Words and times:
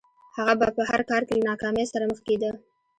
هغه 0.37 0.53
به 0.59 0.67
په 0.77 0.81
هر 0.89 1.01
کار 1.09 1.21
کې 1.27 1.33
له 1.37 1.43
ناکامۍ 1.49 1.85
سره 1.93 2.05
مخ 2.11 2.19
کېده 2.27 2.49